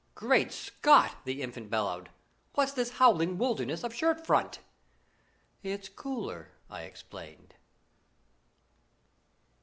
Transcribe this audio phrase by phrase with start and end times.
[0.15, 2.09] "Great Scot!" the Infant bellowed.
[2.55, 4.57] "What's this howling wilderness of shirt front?"
[5.61, 7.53] "It's cooler," I explained.